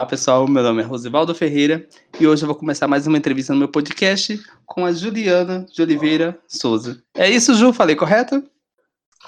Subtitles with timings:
[0.00, 1.86] Olá pessoal, meu nome é Rosivaldo Ferreira
[2.18, 5.82] e hoje eu vou começar mais uma entrevista no meu podcast com a Juliana de
[5.82, 7.04] Oliveira Souza.
[7.14, 7.70] É isso, Ju?
[7.70, 8.42] Falei correto?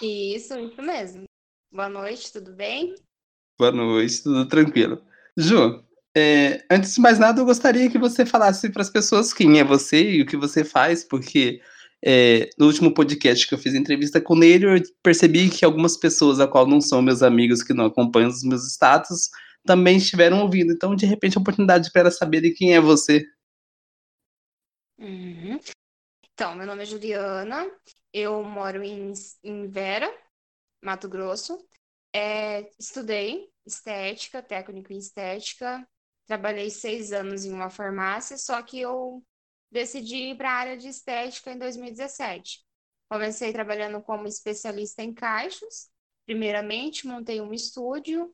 [0.01, 1.25] Isso, isso mesmo.
[1.71, 2.95] Boa noite, tudo bem?
[3.59, 5.03] Boa noite, tudo tranquilo.
[5.37, 5.85] Ju,
[6.17, 9.65] é, antes de mais nada, eu gostaria que você falasse para as pessoas quem é
[9.65, 11.61] você e o que você faz, porque
[12.03, 16.41] é, no último podcast que eu fiz entrevista com ele, eu percebi que algumas pessoas,
[16.41, 19.29] a qual não são meus amigos, que não acompanham os meus status,
[19.65, 20.73] também estiveram ouvindo.
[20.73, 23.25] Então, de repente, a oportunidade para elas saberem quem é você.
[24.99, 25.59] Uhum.
[26.33, 27.71] Então, meu nome é Juliana,
[28.13, 29.13] eu moro em,
[29.43, 30.13] em Vera,
[30.83, 31.59] Mato Grosso.
[32.15, 35.87] É, estudei estética, técnico em estética.
[36.27, 39.25] Trabalhei seis anos em uma farmácia, só que eu
[39.71, 42.65] decidi ir para a área de estética em 2017.
[43.11, 45.91] Comecei trabalhando como especialista em caixas.
[46.27, 48.33] Primeiramente, montei um estúdio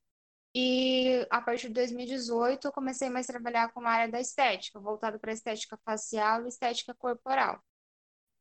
[0.55, 4.80] e a partir de 2018 eu comecei mais a trabalhar com a área da estética,
[4.80, 7.63] voltado para estética facial e estética corporal.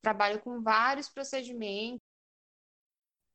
[0.01, 2.01] Trabalho com vários procedimentos,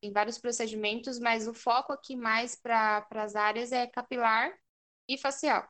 [0.03, 4.53] em vários procedimentos, mas o foco aqui mais para as áreas é capilar
[5.09, 5.69] e facial.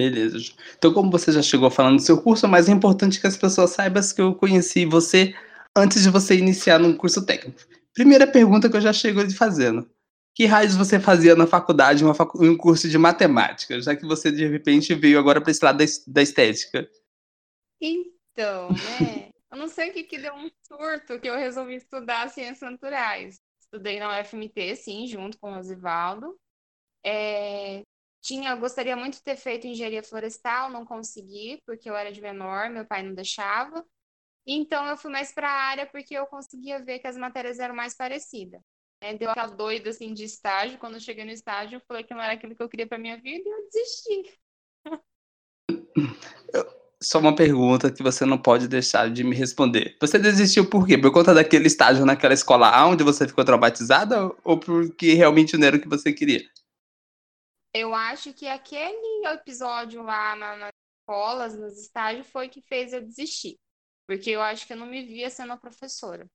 [0.00, 0.38] Beleza.
[0.76, 3.70] Então, como você já chegou falando do seu curso, é mais importante que as pessoas
[3.70, 5.34] saibam que eu conheci você
[5.76, 7.60] antes de você iniciar no curso técnico.
[7.92, 9.88] Primeira pergunta que eu já chego de fazendo.
[10.34, 14.32] Que raios você fazia na faculdade, uma facu um curso de matemática, já que você
[14.32, 16.88] de repente veio agora para esse lado da, da estética?
[17.80, 18.68] Então,
[19.00, 19.30] né?
[19.50, 23.38] eu não sei o que, que deu um surto que eu resolvi estudar ciências naturais.
[23.60, 26.38] Estudei na UFMT, sim, junto com o Osivaldo.
[27.04, 27.82] É,
[28.22, 32.70] tinha, gostaria muito de ter feito engenharia florestal, não consegui, porque eu era de menor,
[32.70, 33.84] meu pai não deixava.
[34.46, 37.74] Então eu fui mais para a área porque eu conseguia ver que as matérias eram
[37.74, 38.62] mais parecidas.
[39.02, 40.78] É, deu aquela doida assim de estágio.
[40.78, 42.98] Quando eu cheguei no estágio, eu falei que não era aquilo que eu queria para
[42.98, 44.38] minha vida e eu desisti.
[47.02, 49.96] Só uma pergunta que você não pode deixar de me responder.
[50.00, 50.96] Você desistiu por quê?
[50.96, 55.76] Por conta daquele estágio naquela escola onde você ficou traumatizada ou porque realmente não era
[55.76, 56.48] o que você queria?
[57.74, 60.70] Eu acho que aquele episódio lá na, nas
[61.00, 63.58] escolas, nos estágios, foi que fez eu desistir.
[64.06, 66.30] Porque eu acho que eu não me via sendo a professora.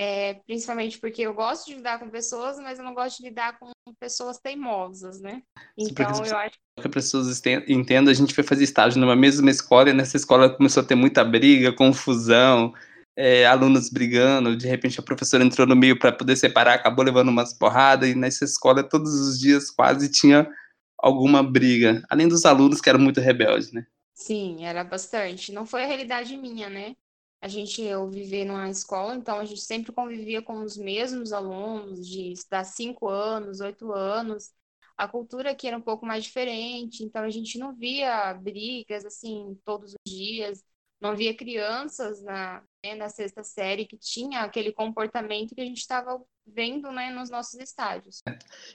[0.00, 3.58] É, principalmente porque eu gosto de lidar com pessoas, mas eu não gosto de lidar
[3.58, 5.42] com pessoas teimosas, né?
[5.76, 9.90] Então eu acho que as pessoas entendam, a gente foi fazer estágio numa mesma escola
[9.90, 12.72] e nessa escola começou a ter muita briga, confusão,
[13.16, 17.30] é, alunos brigando, de repente a professora entrou no meio para poder separar, acabou levando
[17.30, 20.48] umas porradas e nessa escola todos os dias quase tinha
[20.96, 23.84] alguma briga, além dos alunos que eram muito rebeldes, né?
[24.14, 25.50] Sim, era bastante.
[25.50, 26.94] Não foi a realidade minha, né?
[27.40, 32.06] A gente eu viver numa escola, então a gente sempre convivia com os mesmos alunos
[32.06, 34.50] de estudar cinco anos, oito anos.
[34.96, 39.56] A cultura aqui era um pouco mais diferente, então a gente não via brigas assim
[39.64, 40.64] todos os dias,
[41.00, 45.78] não via crianças na, né, na sexta série que tinha aquele comportamento que a gente
[45.78, 48.20] estava vendo né, nos nossos estádios.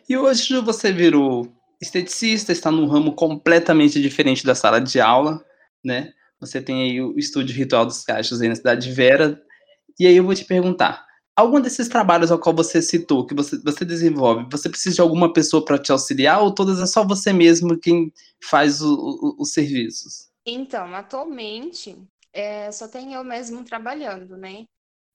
[0.08, 5.44] E hoje você virou esteticista, está num ramo completamente diferente da sala de aula,
[5.84, 6.14] né?
[6.46, 9.42] Você tem aí o estúdio Ritual dos Caixas aí na cidade de Vera.
[10.00, 11.06] E aí eu vou te perguntar,
[11.36, 15.32] algum desses trabalhos ao qual você citou, que você, você desenvolve, você precisa de alguma
[15.32, 18.12] pessoa para te auxiliar ou todas é só você mesmo quem
[18.44, 20.30] faz o, o, os serviços?
[20.46, 21.98] Então, atualmente,
[22.34, 24.66] é, só tem eu mesmo trabalhando, né?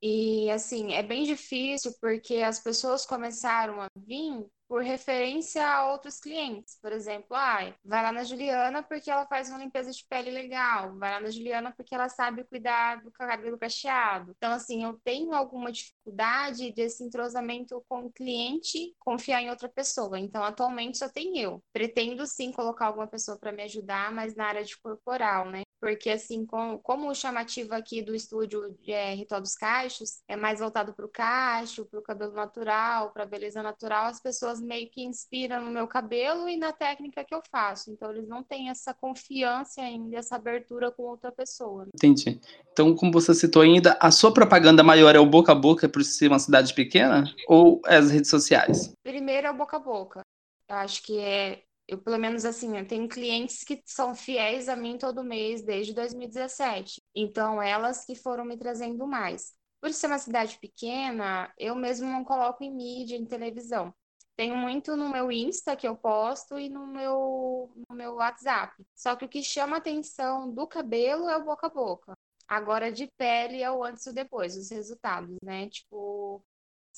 [0.00, 6.20] E, assim, é bem difícil porque as pessoas começaram a vir por referência a outros
[6.20, 6.78] clientes.
[6.80, 10.94] Por exemplo, ah, vai lá na Juliana porque ela faz uma limpeza de pele legal,
[10.98, 14.32] vai lá na Juliana porque ela sabe cuidar do cabelo cacheado.
[14.36, 20.18] Então, assim, eu tenho alguma dificuldade desse entrosamento com o cliente confiar em outra pessoa.
[20.18, 21.62] Então, atualmente só tem eu.
[21.72, 25.62] Pretendo sim colocar alguma pessoa para me ajudar, mas na área de corporal, né?
[25.80, 30.58] Porque, assim, com, como o chamativo aqui do estúdio é, Ritual dos Cachos é mais
[30.58, 34.90] voltado para o cacho, para o cabelo natural, para a beleza natural, as pessoas meio
[34.90, 37.90] que inspiram no meu cabelo e na técnica que eu faço.
[37.90, 41.86] Então, eles não têm essa confiança ainda, essa abertura com outra pessoa.
[41.94, 42.40] Entendi.
[42.72, 46.02] Então, como você citou ainda, a sua propaganda maior é o boca a boca por
[46.02, 48.92] ser uma cidade pequena ou é as redes sociais?
[49.02, 50.20] Primeiro é o boca a boca.
[50.68, 54.76] Eu acho que é eu, pelo menos assim, eu tenho clientes que são fiéis a
[54.76, 57.02] mim todo mês desde 2017.
[57.14, 59.54] Então, elas que foram me trazendo mais.
[59.80, 63.94] Por ser uma cidade pequena, eu mesmo não coloco em mídia, em televisão.
[64.36, 68.74] Tenho muito no meu Insta que eu posto e no meu, no meu WhatsApp.
[68.94, 72.12] Só que o que chama atenção do cabelo é o boca a boca.
[72.46, 75.68] Agora de pele é o antes e o depois, os resultados, né?
[75.68, 76.42] Tipo,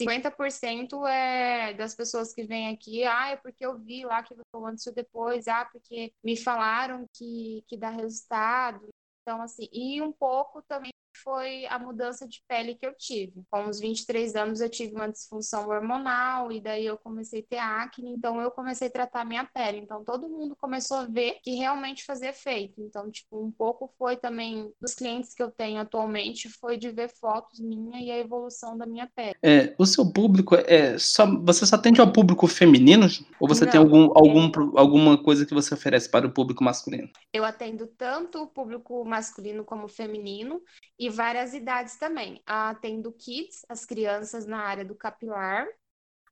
[0.00, 4.66] 50% é das pessoas que vêm aqui, ah, é porque eu vi lá que eu
[4.66, 8.88] antes ou depois, ah, porque me falaram que, que dá resultado.
[9.22, 10.90] Então, assim, e um pouco também
[11.22, 13.42] foi a mudança de pele que eu tive.
[13.50, 17.58] Com os 23 anos eu tive uma disfunção hormonal e daí eu comecei a ter
[17.58, 19.78] acne, então eu comecei a tratar minha pele.
[19.78, 22.80] Então todo mundo começou a ver que realmente fazia efeito.
[22.80, 27.08] Então, tipo, um pouco foi também dos clientes que eu tenho atualmente foi de ver
[27.08, 29.36] fotos minha e a evolução da minha pele.
[29.42, 33.06] É, o seu público é só você só atende ao público feminino
[33.38, 34.80] ou você Não, tem algum, algum é...
[34.80, 37.08] alguma coisa que você oferece para o público masculino?
[37.32, 40.62] Eu atendo tanto o público masculino como feminino
[40.98, 42.42] e várias idades também.
[42.46, 45.66] Atendo kids, as crianças na área do capilar,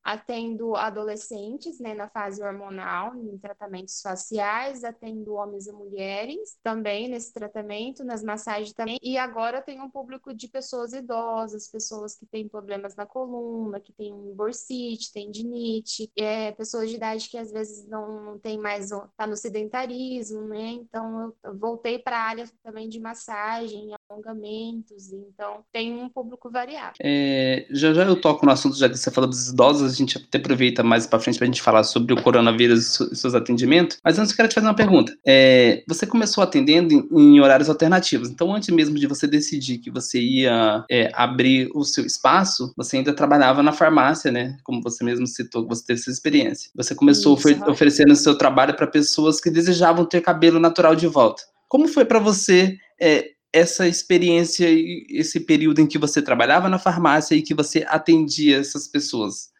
[0.09, 7.31] atendo adolescentes, né, na fase hormonal, em tratamentos faciais, atendo homens e mulheres também nesse
[7.31, 12.49] tratamento, nas massagens também, e agora tenho um público de pessoas idosas, pessoas que têm
[12.49, 18.39] problemas na coluna, que têm bursite, tendinite, é, pessoas de idade que às vezes não
[18.39, 23.95] tem mais, tá no sedentarismo, né, então eu voltei para a área também de massagem,
[24.09, 26.95] alongamentos, então tem um público variado.
[27.03, 30.39] É, já já eu toco no assunto, já que você falou dos idosos, gente até
[30.39, 34.19] aproveita mais para frente para a gente falar sobre o coronavírus e seus atendimentos, mas
[34.19, 35.17] antes eu quero te fazer uma pergunta.
[35.27, 39.91] É, você começou atendendo em, em, horários alternativos, então antes mesmo de você decidir que
[39.91, 44.56] você ia é, abrir o seu espaço, você ainda trabalhava na farmácia, né?
[44.62, 46.71] Como você mesmo citou, que você teve essa experiência.
[46.75, 50.95] Você começou Isso, ofer oferecendo o seu trabalho para pessoas que desejavam ter cabelo natural
[50.95, 51.43] de volta.
[51.69, 54.67] Como foi para você é, essa experiência,
[55.11, 59.50] esse período em que você trabalhava na farmácia e que você atendia essas pessoas?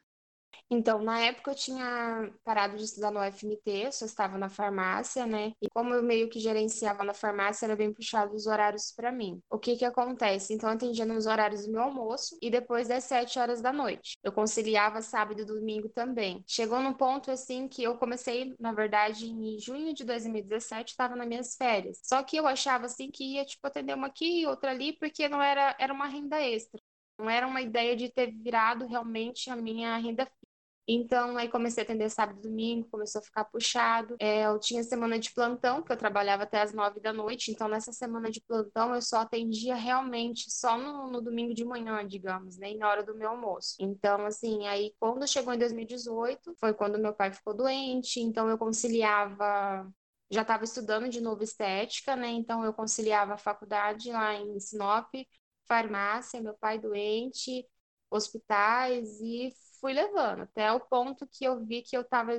[0.71, 5.53] Então, na época eu tinha parado de estudar no UFMT, só estava na farmácia, né?
[5.63, 9.41] E como eu meio que gerenciava na farmácia, era bem puxado os horários para mim.
[9.51, 10.53] O que que acontece?
[10.53, 14.19] Então, eu atendia nos horários do meu almoço e depois das 7 horas da noite.
[14.23, 16.45] Eu conciliava sábado e domingo também.
[16.47, 21.27] Chegou num ponto assim que eu comecei, na verdade, em junho de 2017, estava nas
[21.27, 21.99] minhas férias.
[22.03, 25.29] Só que eu achava assim que ia tipo atender uma aqui e outra ali, porque
[25.29, 26.81] não era era uma renda extra.
[27.19, 30.31] Não era uma ideia de ter virado realmente a minha renda
[30.89, 34.17] então, aí comecei a atender sábado e domingo, começou a ficar puxado.
[34.19, 37.51] É, eu tinha semana de plantão, que eu trabalhava até as nove da noite.
[37.51, 42.07] Então, nessa semana de plantão, eu só atendia realmente só no, no domingo de manhã,
[42.07, 42.73] digamos, né?
[42.73, 43.77] E na hora do meu almoço.
[43.81, 48.21] Então, assim, aí quando chegou em 2018, foi quando meu pai ficou doente.
[48.21, 49.87] Então, eu conciliava
[50.31, 52.29] já estava estudando de novo estética, né?
[52.29, 55.11] Então eu conciliava a faculdade lá em Sinop,
[55.67, 57.67] farmácia, meu pai doente,
[58.11, 62.33] hospitais e fui levando, até o ponto que eu vi que eu estava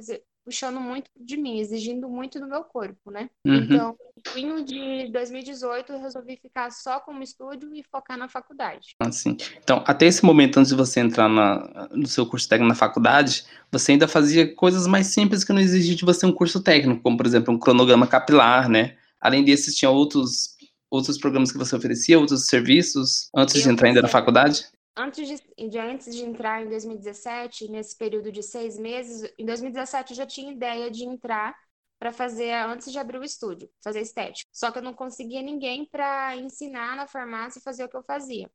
[0.44, 3.30] puxando muito de mim, exigindo muito do meu corpo, né?
[3.45, 3.56] Uhum.
[3.56, 8.95] Então, no fim de 2018, eu resolvi ficar só como estúdio e focar na faculdade.
[9.00, 9.38] Assim.
[9.62, 13.45] Então, até esse momento, antes de você entrar na, no seu curso técnico na faculdade,
[13.71, 17.18] você ainda fazia coisas mais simples que não exigiam de você um curso técnico, como,
[17.18, 18.97] por exemplo, um cronograma capilar, né?
[19.21, 20.57] Além desses, tinha outros
[20.91, 24.65] outros programas que você oferecia, outros serviços, antes eu de entrar ainda na faculdade?
[25.00, 30.12] Antes de, de, antes de entrar em 2017, nesse período de seis meses, em 2017
[30.12, 31.56] eu já tinha ideia de entrar
[31.98, 34.50] para fazer antes de abrir o estúdio, fazer estética.
[34.54, 38.50] Só que eu não conseguia ninguém para ensinar na farmácia fazer o que eu fazia.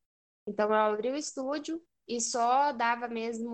[0.46, 3.50] Então eu abri o estúdio e só dava mesmo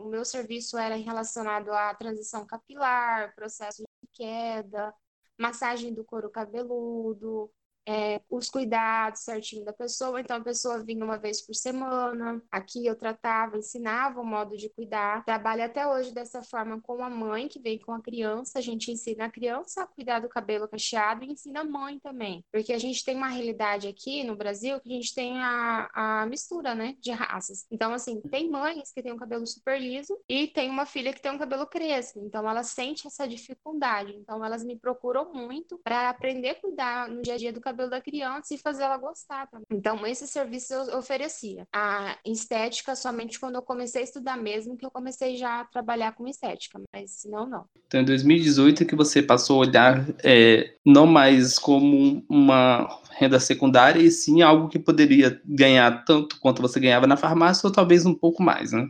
[0.00, 4.92] o meu serviço era relacionado à transição capilar, processo de queda,
[5.38, 7.50] massagem do couro cabeludo,
[7.86, 10.20] é, os cuidados certinho da pessoa.
[10.20, 12.42] Então, a pessoa vinha uma vez por semana.
[12.50, 15.24] Aqui eu tratava, ensinava o modo de cuidar.
[15.24, 18.58] Trabalho até hoje dessa forma com a mãe que vem com a criança.
[18.58, 22.44] A gente ensina a criança a cuidar do cabelo cacheado e ensina a mãe também.
[22.52, 26.26] Porque a gente tem uma realidade aqui no Brasil que a gente tem a, a
[26.26, 27.66] mistura, né, de raças.
[27.70, 31.22] Então, assim, tem mães que têm um cabelo super liso e tem uma filha que
[31.22, 32.20] tem um cabelo crespo.
[32.24, 34.16] Então, ela sente essa dificuldade.
[34.16, 37.75] Então, elas me procuram muito para aprender a cuidar no dia a dia do cabelo
[37.76, 39.66] cabelo da criança e fazer ela gostar também.
[39.70, 41.66] Então, esse serviço eu oferecia.
[41.72, 46.14] A estética somente quando eu comecei a estudar mesmo, que eu comecei já a trabalhar
[46.14, 47.64] com estética, mas senão não.
[47.86, 54.00] Então, em 2018 que você passou a olhar é, não mais como uma renda secundária,
[54.00, 58.14] e sim algo que poderia ganhar tanto quanto você ganhava na farmácia, ou talvez um
[58.14, 58.88] pouco mais, né?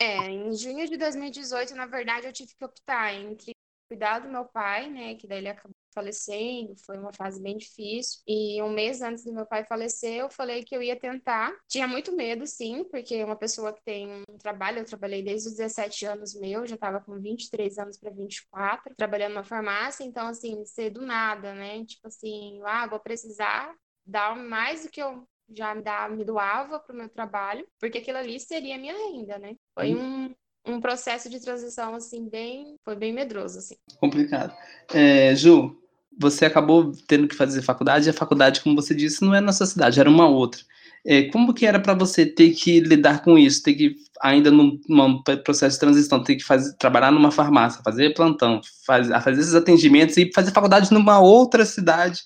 [0.00, 3.52] É, em junho de 2018, na verdade, eu tive que optar entre
[3.92, 8.22] cuidar do meu pai, né, que daí ele acabou falecendo, foi uma fase bem difícil.
[8.26, 11.52] E um mês antes do meu pai falecer, eu falei que eu ia tentar.
[11.68, 15.56] Tinha muito medo, sim, porque uma pessoa que tem um trabalho, eu trabalhei desde os
[15.56, 20.64] 17 anos meu, já estava com 23 anos para 24, trabalhando na farmácia, então assim,
[20.64, 21.84] ser do nada, né?
[21.84, 23.74] Tipo assim, ah, vou precisar
[24.06, 27.98] dar mais do que eu já me, dá, me doava para o meu trabalho, porque
[27.98, 29.54] aquilo ali seria minha renda, né?
[29.74, 30.34] Foi um,
[30.66, 33.76] um processo de transição, assim, bem, foi bem medroso, assim.
[33.98, 34.54] Complicado.
[34.92, 35.76] É, Ju,
[36.18, 39.52] você acabou tendo que fazer faculdade, e a faculdade, como você disse, não é na
[39.52, 40.60] sua cidade, era uma outra.
[41.04, 44.78] É, como que era para você ter que lidar com isso, ter que, ainda num,
[44.88, 49.54] num, processo de transição, ter que fazer, trabalhar numa farmácia, fazer plantão, faz, fazer esses
[49.54, 52.22] atendimentos e fazer faculdade numa outra cidade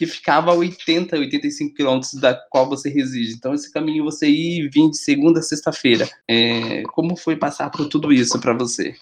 [0.00, 3.34] que ficava a 80, 85 quilômetros da qual você reside.
[3.34, 6.08] Então, esse caminho você ir e vir de segunda a sexta-feira.
[6.26, 8.96] É, como foi passar por tudo isso para você?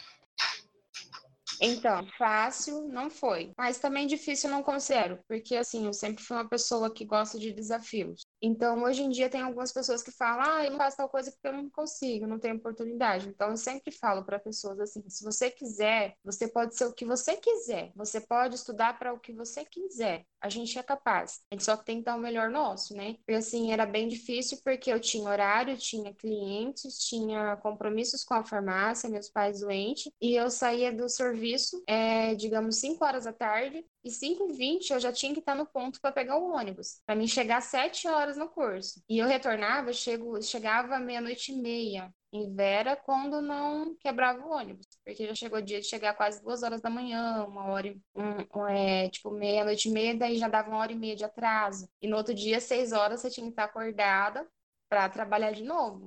[1.61, 6.49] Então, fácil não foi, mas também difícil não considero, porque assim, eu sempre fui uma
[6.49, 8.26] pessoa que gosta de desafios.
[8.40, 11.30] Então, hoje em dia tem algumas pessoas que falam: "Ah, eu não faço tal coisa
[11.33, 13.28] porque eu não consigo, não tenho oportunidade".
[13.28, 17.04] Então, eu sempre falo para pessoas assim: "Se você quiser, você pode ser o que
[17.04, 17.92] você quiser.
[17.97, 20.25] Você pode estudar para o que você quiser.
[20.40, 21.40] A gente é capaz.
[21.50, 23.16] A gente só tem que dar o melhor nosso, né?".
[23.28, 28.45] E assim, era bem difícil porque eu tinha horário, tinha clientes, tinha compromissos com a
[28.45, 33.85] farmácia, meus pais doentes, e eu saía do serviço é, digamos, 5 horas da tarde,
[34.09, 37.27] e 5h20 eu já tinha que estar no ponto para pegar o ônibus, para mim
[37.27, 39.03] chegar às 7 horas no curso.
[39.09, 44.87] E eu retornava, chego, chegava meia-noite e meia em Vera quando não quebrava o ônibus,
[45.05, 48.61] porque já chegou o dia de chegar quase duas horas da manhã, uma hora, um,
[48.61, 51.88] um, é, tipo meia-noite e meia, daí já dava uma hora e meia de atraso.
[52.03, 54.47] E no outro dia, seis horas, você tinha que estar acordada
[54.88, 56.07] para trabalhar de novo.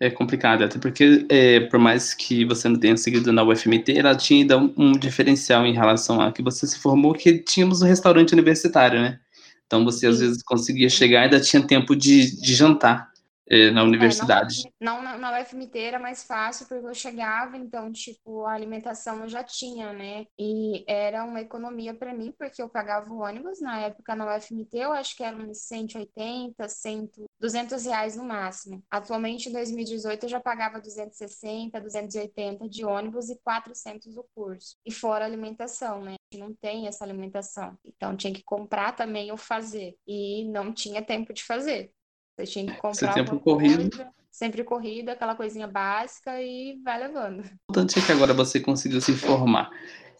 [0.00, 4.14] É complicado, até porque, é, por mais que você não tenha seguido na UFMT, ela
[4.14, 8.32] tinha ainda um, diferencial em relação a que você se formou, que tínhamos um restaurante
[8.32, 9.18] universitário, né?
[9.66, 13.10] Então você às vezes conseguia chegar e ainda tinha tempo de, de jantar
[13.72, 14.66] na universidade.
[14.66, 19.22] É, não, não, na UFMT era mais fácil, porque eu chegava, então, tipo, a alimentação
[19.22, 20.26] eu já tinha, né?
[20.38, 24.76] E era uma economia para mim, porque eu pagava o ônibus, na época na UFMT
[24.76, 28.82] eu acho que eram 180, 100, 200 reais no máximo.
[28.90, 34.76] Atualmente, em 2018, eu já pagava 260, 280 de ônibus e 400 o curso.
[34.84, 36.16] E fora alimentação, né?
[36.34, 37.78] Não tem essa alimentação.
[37.84, 39.94] Então, tinha que comprar também ou fazer.
[40.06, 41.90] E não tinha tempo de fazer.
[42.38, 43.90] Você tinha que comprar sempre corrido.
[43.90, 47.40] Coisa, sempre corrida, aquela coisinha básica e vai levando.
[47.40, 49.70] O importante é que agora você conseguiu se formar.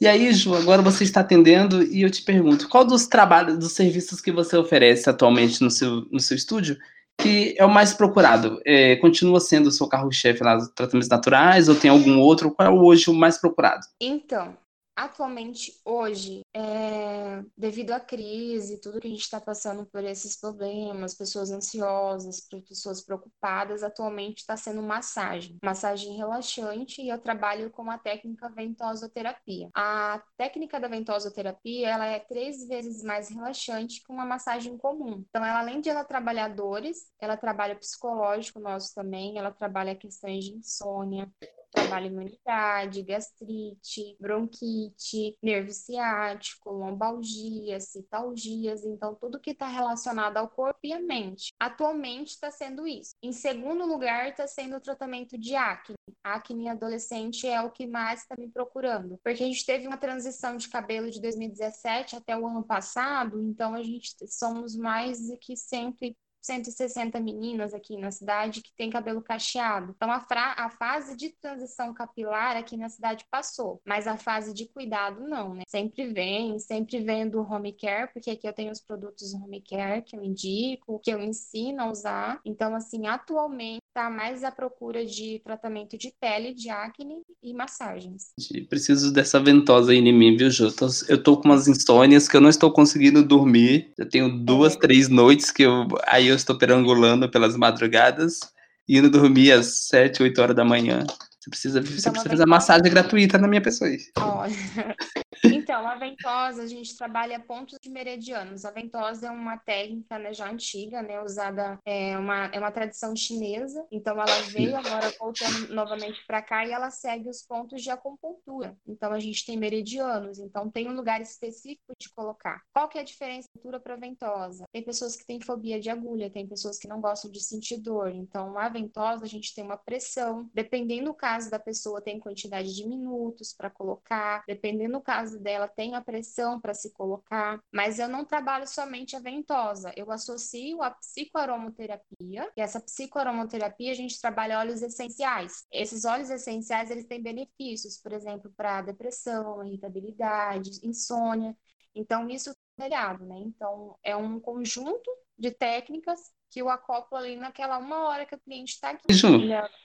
[0.01, 3.73] E aí, Ju, agora você está atendendo e eu te pergunto, qual dos trabalhos, dos
[3.73, 6.77] serviços que você oferece atualmente no seu, no seu estúdio
[7.21, 8.61] que é o mais procurado?
[8.65, 12.53] É, continua sendo o seu carro-chefe lá dos tratamentos naturais ou tem algum outro?
[12.53, 13.85] Qual é hoje o mais procurado?
[14.01, 14.57] Então,
[14.99, 21.15] atualmente, hoje, é, devido à crise, tudo que a gente está passando por esses problemas,
[21.15, 25.57] pessoas ansiosas, pessoas preocupadas, atualmente está sendo massagem.
[25.63, 29.71] Massagem relaxante e eu trabalho com a técnica ventosoterapia.
[29.73, 35.25] A técnica da ventosoterapia, ela é três vezes mais relaxante que uma massagem comum.
[35.29, 40.45] Então, ela, além de ela trabalhar dores, ela trabalha psicológico nosso também, ela trabalha questões
[40.45, 41.31] de insônia,
[41.71, 50.81] trabalha imunidade, gastrite, bronquite, nervo ciático, lombalgia, citalgias, então tudo que está relacionado ao corpo
[50.83, 51.53] e à mente.
[51.59, 53.15] Atualmente está sendo isso.
[53.23, 55.97] Em segundo lugar, está sendo o tratamento de acne.
[56.23, 60.57] Acne adolescente é o que mais está me procurando, porque a gente teve uma transição
[60.57, 65.93] de cabelo de 2017 até o ano passado, então a gente somos mais que 100
[66.43, 69.95] 160 meninas aqui na cidade que tem cabelo cacheado.
[69.97, 70.25] Então, a,
[70.57, 75.55] a fase de transição capilar aqui na cidade passou, mas a fase de cuidado não,
[75.55, 75.63] né?
[75.69, 80.03] Sempre vem, sempre vem do home care, porque aqui eu tenho os produtos home care
[80.03, 82.41] que eu indico, que eu ensino a usar.
[82.45, 88.33] Então, assim, atualmente está mais à procura de tratamento de pele, de acne e massagens.
[88.69, 90.69] Preciso dessa ventosa aí em mim, viu, Jô?
[91.09, 93.93] Eu tô com umas insônias que eu não estou conseguindo dormir.
[93.99, 94.79] Eu tenho duas, é.
[94.79, 98.41] três noites que eu aí eu estou perambulando pelas madrugadas,
[98.89, 101.07] indo dormir às sete, oito horas da manhã.
[101.41, 103.91] Você precisa, você precisa fazer massagem gratuita na minha pessoa.
[104.19, 104.53] Olha.
[105.45, 108.65] Então, a ventosa, a gente trabalha pontos de meridianos.
[108.65, 113.15] A ventosa é uma técnica né, já antiga, né, usada, é uma, é uma tradição
[113.15, 113.87] chinesa.
[113.91, 118.77] Então, ela veio agora voltando novamente para cá e ela segue os pontos de acupuntura.
[118.87, 120.39] Então, a gente tem meridianos.
[120.39, 122.63] Então, tem um lugar específico de colocar.
[122.73, 123.49] Qual que é a diferença
[123.83, 124.65] para ventosa?
[124.73, 128.11] Tem pessoas que têm fobia de agulha, tem pessoas que não gostam de sentir dor.
[128.11, 130.49] Então, a ventosa, a gente tem uma pressão.
[130.53, 134.43] Dependendo do caso da pessoa, tem quantidade de minutos para colocar.
[134.47, 138.67] Dependendo do caso caso dela tem a pressão para se colocar, mas eu não trabalho
[138.67, 145.67] somente a ventosa, eu associo a psicoaromoterapia, e essa psicoaromoterapia a gente trabalha óleos essenciais.
[145.71, 151.55] Esses óleos essenciais, eles têm benefícios, por exemplo, para depressão, irritabilidade, insônia.
[151.95, 153.37] Então, isso é né?
[153.41, 158.41] Então, é um conjunto de técnicas que eu acoplo ali naquela uma hora que o
[158.41, 159.13] cliente está aqui.
[159.13, 159.29] Ju,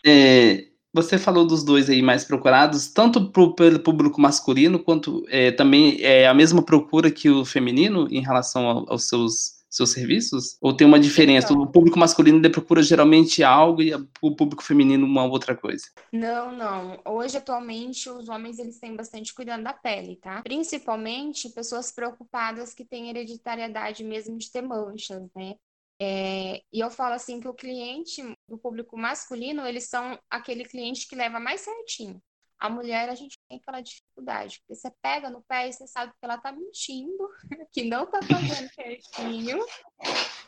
[0.05, 5.51] é, você falou dos dois aí mais procurados, tanto pro, pelo público masculino, quanto é,
[5.51, 10.55] também é a mesma procura que o feminino em relação ao, aos seus seus serviços?
[10.61, 11.47] Ou tem uma diferença?
[11.51, 15.85] Então, o público masculino ele procura geralmente algo e o público feminino uma outra coisa?
[16.11, 16.99] Não, não.
[17.03, 20.43] Hoje, atualmente, os homens eles têm bastante cuidado da pele, tá?
[20.43, 25.55] Principalmente pessoas preocupadas que têm hereditariedade mesmo de ter manchas, né?
[26.05, 31.07] É, e eu falo assim que o cliente do público masculino, eles são aquele cliente
[31.07, 32.21] que leva mais certinho.
[32.59, 36.11] A mulher, a gente tem aquela dificuldade, porque você pega no pé e você sabe
[36.11, 37.29] que ela tá mentindo,
[37.71, 39.65] que não tá fazendo certinho,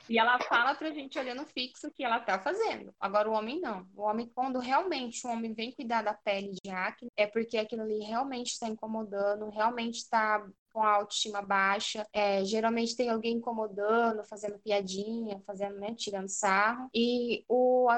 [0.09, 2.93] e ela fala pra gente olhando fixo que ela tá fazendo.
[2.99, 3.87] Agora o homem não.
[3.95, 7.83] O homem, quando realmente o homem vem cuidar da pele de acne, é porque aquilo
[7.83, 10.45] ali realmente está incomodando, realmente está
[10.75, 12.05] com a autoestima baixa.
[12.11, 16.89] É, geralmente tem alguém incomodando, fazendo piadinha, fazendo, né, tirando sarro.
[16.93, 17.97] E o a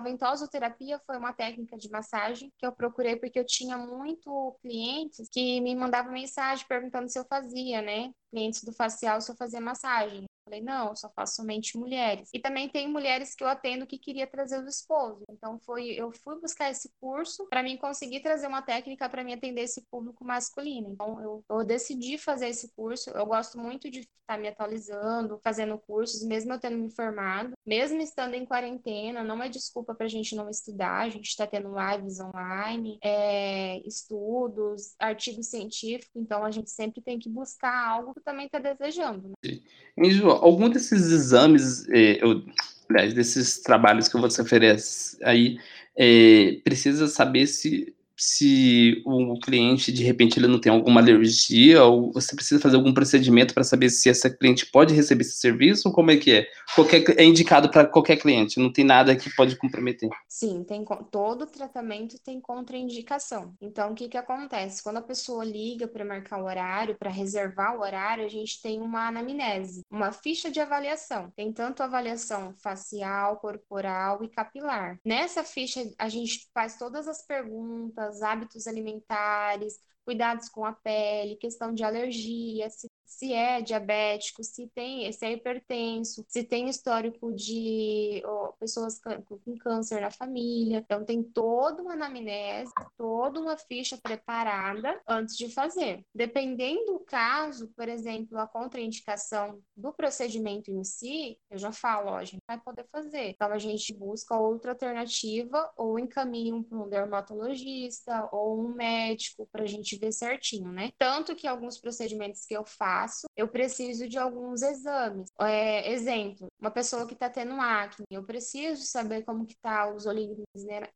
[1.07, 5.75] foi uma técnica de massagem que eu procurei porque eu tinha muito clientes que me
[5.75, 8.11] mandavam mensagem perguntando se eu fazia, né?
[8.31, 10.25] Clientes do facial eu fazia massagem.
[10.47, 12.29] Falei, não, só faço somente mulheres.
[12.33, 15.21] E também tem mulheres que eu atendo que queria trazer os esposos.
[15.29, 19.33] Então foi, eu fui buscar esse curso para mim conseguir trazer uma técnica para me
[19.33, 20.89] atender esse público masculino.
[20.89, 23.09] Então eu, eu, decidi fazer esse curso.
[23.09, 28.01] Eu gosto muito de estar me atualizando, fazendo cursos, mesmo eu tendo me formado, mesmo
[28.01, 31.01] estando em quarentena, não é desculpa para a gente não estudar.
[31.01, 36.15] A gente está tendo lives online, é, estudos, artigos científicos.
[36.15, 39.31] Então a gente sempre tem que buscar algo que também está desejando.
[39.43, 40.09] Né?
[40.09, 42.43] João, algum desses exames, eh, eu,
[42.89, 45.59] aliás, desses trabalhos que você oferece aí,
[45.95, 52.11] eh, precisa saber se se o cliente de repente ele não tem alguma alergia ou
[52.11, 55.93] você precisa fazer algum procedimento para saber se essa cliente pode receber esse serviço ou
[55.93, 56.47] como é que é?
[56.73, 60.09] Qualquer, é indicado para qualquer cliente, não tem nada que pode comprometer.
[60.27, 63.53] Sim, tem todo tratamento tem contraindicação.
[63.61, 64.81] Então o que que acontece?
[64.81, 68.81] Quando a pessoa liga para marcar o horário, para reservar o horário, a gente tem
[68.81, 71.31] uma anamnese, uma ficha de avaliação.
[71.35, 74.99] Tem tanto avaliação facial, corporal e capilar.
[75.05, 81.73] Nessa ficha a gente faz todas as perguntas hábitos alimentares, cuidados com a pele, questão
[81.73, 88.21] de alergia, se se é diabético, se tem, se é hipertenso, se tem histórico de
[88.25, 90.79] ó, pessoas com câncer na família.
[90.79, 96.05] Então tem toda uma anamnese, toda uma ficha preparada antes de fazer.
[96.13, 102.17] Dependendo do caso, por exemplo, a contraindicação do procedimento em si, eu já falo, ó,
[102.17, 103.29] a gente vai poder fazer.
[103.29, 109.63] Então a gente busca outra alternativa ou encaminha para um dermatologista ou um médico para
[109.63, 110.91] a gente ver certinho, né?
[110.97, 115.29] Tanto que alguns procedimentos que eu faço eu preciso de alguns exames.
[115.39, 120.05] É, exemplo, uma pessoa que está tendo acne, eu preciso saber como que tá os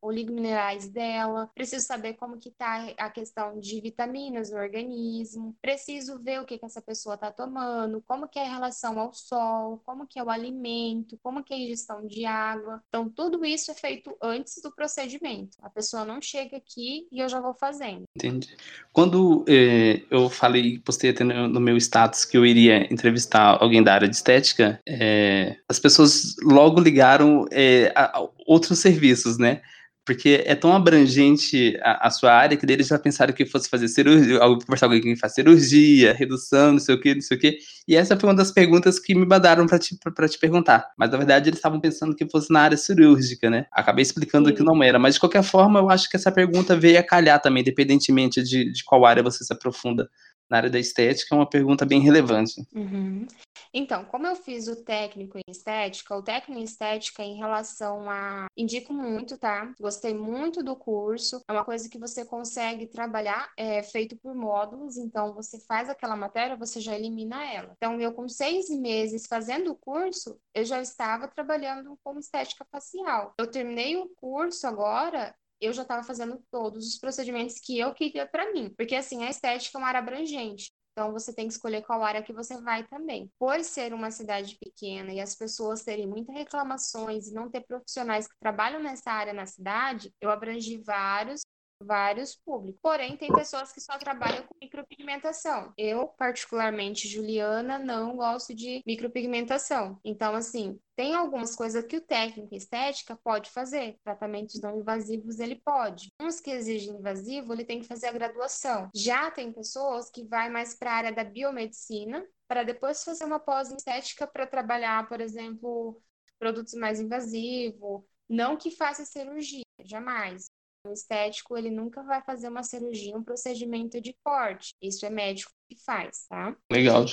[0.00, 6.40] oligaminerais dela, preciso saber como que tá a questão de vitaminas no organismo, preciso ver
[6.40, 10.06] o que, que essa pessoa está tomando, como que é a relação ao sol, como
[10.06, 12.82] que é o alimento, como que é a ingestão de água.
[12.88, 15.56] Então, tudo isso é feito antes do procedimento.
[15.62, 18.04] A pessoa não chega aqui e eu já vou fazendo.
[18.16, 18.56] Entendi.
[18.92, 23.94] Quando eh, eu falei, postei até no meu status que eu iria entrevistar alguém da
[23.94, 29.62] área de estética, é, as pessoas logo ligaram é, a, a outros serviços, né?
[30.04, 33.86] Porque é tão abrangente a, a, sua área que eles já pensaram que fosse fazer
[33.86, 37.40] cirurgia, conversar com alguém que faz cirurgia, redução, não sei o que, não sei o
[37.40, 37.58] que.
[37.86, 40.88] E essa foi uma das perguntas que me mandaram para te, te perguntar.
[40.98, 43.66] Mas na verdade eles estavam pensando que fosse na área cirúrgica, né?
[43.70, 44.56] Acabei explicando Sim.
[44.56, 44.98] que não era.
[44.98, 48.72] Mas de qualquer forma, eu acho que essa pergunta veio a calhar também, independentemente de,
[48.72, 50.08] de qual área você se aprofunda
[50.52, 52.62] na área da estética é uma pergunta bem relevante.
[52.74, 53.26] Uhum.
[53.74, 58.46] Então, como eu fiz o técnico em estética, o técnico em estética em relação a.
[58.56, 59.72] Indico muito, tá?
[59.80, 61.42] Gostei muito do curso.
[61.48, 66.16] É uma coisa que você consegue trabalhar, é feito por módulos, então você faz aquela
[66.16, 67.72] matéria, você já elimina ela.
[67.76, 73.34] Então, eu com seis meses fazendo o curso, eu já estava trabalhando com estética facial.
[73.38, 78.26] Eu terminei o curso agora eu já estava fazendo todos os procedimentos que eu queria
[78.26, 78.74] para mim.
[78.76, 80.72] Porque, assim, a estética é uma área abrangente.
[80.92, 83.30] Então, você tem que escolher qual área que você vai também.
[83.38, 88.28] Por ser uma cidade pequena e as pessoas terem muitas reclamações e não ter profissionais
[88.28, 91.40] que trabalham nessa área na cidade, eu abrangi vários
[91.84, 92.80] vários públicos.
[92.82, 95.72] Porém, tem pessoas que só trabalham com micropigmentação.
[95.76, 99.98] Eu, particularmente, Juliana, não gosto de micropigmentação.
[100.04, 103.96] Então, assim, tem algumas coisas que o técnico estética pode fazer.
[104.04, 106.12] Tratamentos não invasivos ele pode.
[106.20, 108.90] Uns que exigem invasivo, ele tem que fazer a graduação.
[108.94, 113.40] Já tem pessoas que vai mais para a área da biomedicina, para depois fazer uma
[113.40, 116.00] pós estética para trabalhar, por exemplo,
[116.38, 120.46] produtos mais invasivos, não que faça cirurgia, jamais.
[120.84, 124.74] O estético, ele nunca vai fazer uma cirurgia, um procedimento de corte.
[124.82, 126.56] Isso é médico que faz, tá?
[126.72, 127.04] Legal.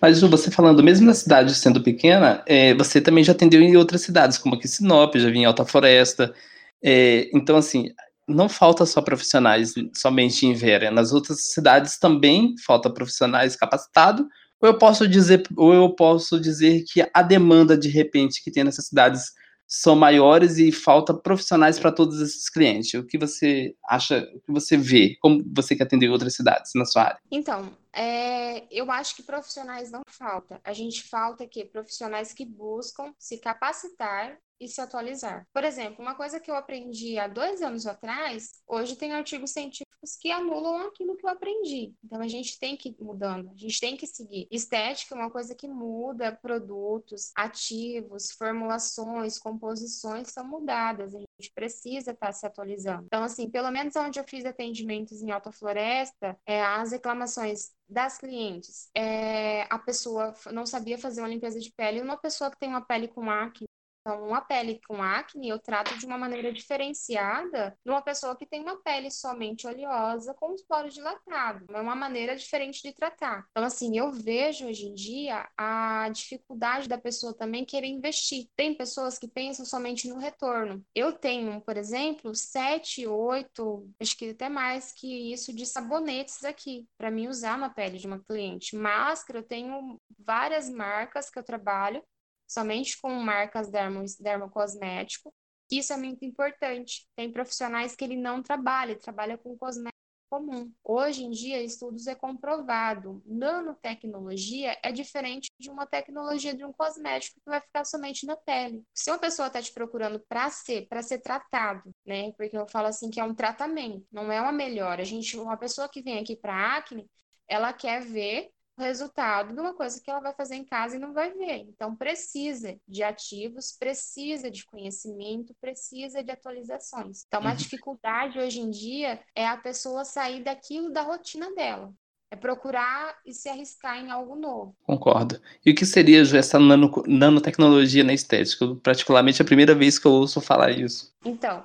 [0.00, 4.00] Mas, você falando, mesmo na cidade sendo pequena, é, você também já atendeu em outras
[4.00, 6.34] cidades, como aqui Sinop, já vi em Alta Floresta.
[6.82, 7.92] É, então, assim,
[8.26, 10.90] não falta só profissionais somente em Vera.
[10.90, 14.24] Nas outras cidades também falta profissionais capacitados.
[14.58, 18.64] Ou eu posso dizer, ou eu posso dizer que a demanda de repente que tem
[18.64, 19.32] nessas cidades
[19.68, 22.94] são maiores e falta profissionais para todos esses clientes.
[22.94, 26.86] O que você acha, o que você vê, como você que atendeu outras cidades na
[26.86, 27.18] sua área?
[27.30, 30.60] Então, é, eu acho que profissionais não falta.
[30.62, 35.46] A gente falta que profissionais que buscam se capacitar e se atualizar.
[35.52, 40.16] Por exemplo, uma coisa que eu aprendi há dois anos atrás, hoje tem artigos científicos
[40.20, 41.92] que anulam aquilo que eu aprendi.
[42.04, 44.46] Então a gente tem que ir mudando, a gente tem que seguir.
[44.50, 51.14] Estética é uma coisa que muda, produtos, ativos, formulações, composições são mudadas.
[51.14, 53.04] A gente precisa estar se atualizando.
[53.06, 58.18] Então, assim, pelo menos onde eu fiz atendimentos em Alta Floresta, é, as reclamações das
[58.18, 62.68] clientes, é, a pessoa não sabia fazer uma limpeza de pele, uma pessoa que tem
[62.68, 63.66] uma pele com acne,
[64.08, 68.46] então, uma pele com acne eu trato de uma maneira diferenciada de uma pessoa que
[68.46, 71.68] tem uma pele somente oleosa com os poros dilatados.
[71.68, 73.46] É uma maneira diferente de tratar.
[73.50, 78.48] Então, assim, eu vejo hoje em dia a dificuldade da pessoa também querer investir.
[78.56, 80.82] Tem pessoas que pensam somente no retorno.
[80.94, 86.86] Eu tenho, por exemplo, sete, oito, acho que até mais que isso de sabonetes aqui
[86.96, 88.74] para mim usar na pele de uma cliente.
[88.74, 92.02] Máscara, eu tenho várias marcas que eu trabalho
[92.48, 95.32] somente com marcas dermo, dermocosmético.
[95.70, 97.06] Isso é muito importante.
[97.14, 100.72] Tem profissionais que ele não trabalha, ele trabalha com cosmético comum.
[100.84, 103.22] Hoje em dia, estudos é comprovado.
[103.26, 108.82] Nanotecnologia é diferente de uma tecnologia de um cosmético que vai ficar somente na pele.
[108.94, 112.32] Se uma pessoa está te procurando para ser, para ser tratado, né?
[112.32, 115.02] Porque eu falo assim que é um tratamento, não é uma melhora.
[115.02, 117.06] A gente, uma pessoa que vem aqui para acne,
[117.48, 118.50] ela quer ver
[118.82, 121.66] resultado de uma coisa que ela vai fazer em casa e não vai ver.
[121.68, 127.24] Então, precisa de ativos, precisa de conhecimento, precisa de atualizações.
[127.26, 127.56] Então, uma uhum.
[127.56, 131.92] dificuldade hoje em dia é a pessoa sair daquilo da rotina dela.
[132.30, 134.76] É procurar e se arriscar em algo novo.
[134.82, 135.40] Concordo.
[135.64, 138.74] E o que seria essa nano, nanotecnologia na estética?
[138.82, 141.10] Particularmente, é a primeira vez que eu ouço falar isso.
[141.24, 141.64] Então,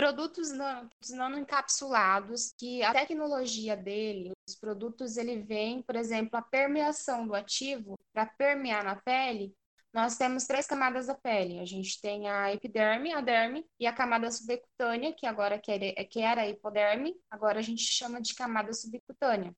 [0.00, 7.26] produtos nano, encapsulados, que a tecnologia dele, os produtos, ele vem, por exemplo, a permeação
[7.26, 9.54] do ativo para permear na pele.
[9.92, 11.60] Nós temos três camadas da pele.
[11.60, 16.40] A gente tem a epiderme, a derme e a camada subcutânea, que agora que era
[16.40, 19.54] a hipoderme, agora a gente chama de camada subcutânea.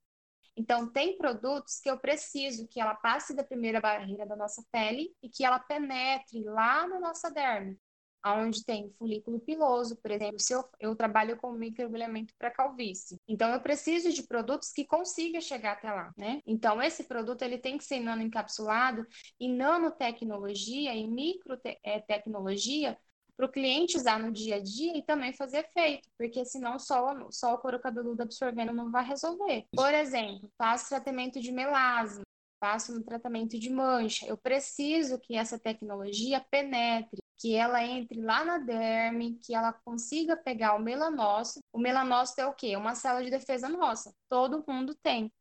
[0.57, 5.15] Então, tem produtos que eu preciso que ela passe da primeira barreira da nossa pele
[5.23, 7.79] e que ela penetre lá na nossa derme
[8.25, 13.21] onde tem folículo piloso, por exemplo, se eu, eu trabalho com microagulhamento para calvície.
[13.27, 16.41] Então, eu preciso de produtos que consiga chegar até lá, né?
[16.47, 19.07] Então, esse produto ele tem que ser nanoencapsulado
[19.41, 22.97] e nanotecnologia e microtecnologia é,
[23.37, 27.15] para o cliente usar no dia a dia e também fazer efeito, porque senão só,
[27.31, 29.67] só o couro cabeludo absorvendo não vai resolver.
[29.75, 32.23] Por exemplo, faço tratamento de melasma,
[32.61, 34.27] faço um tratamento de mancha.
[34.27, 40.37] Eu preciso que essa tecnologia penetre que ela entre lá na derme, que ela consiga
[40.37, 41.59] pegar o melanócito.
[41.73, 42.77] O melanócito é o quê?
[42.77, 44.15] Uma célula de defesa nossa.
[44.29, 45.33] Todo mundo tem.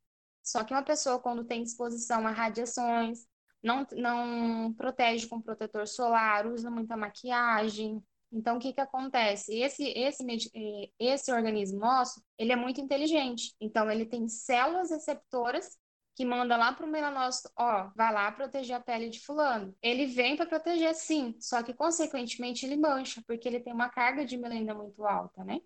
[0.44, 3.28] Só que uma pessoa, quando tem exposição a radiações,
[3.62, 8.04] não, não protege com protetor solar, usa muita maquiagem.
[8.32, 9.54] Então, o que, que acontece?
[9.60, 13.54] Esse, esse, eh, esse organismo nosso, ele é muito inteligente.
[13.62, 15.78] Então, ele tem células receptoras
[16.22, 19.76] que manda lá para o melanócito, ó, vai lá proteger a pele de fulano.
[19.82, 24.24] Ele vem para proteger sim, só que consequentemente ele mancha, porque ele tem uma carga
[24.24, 25.60] de melanina muito alta, né?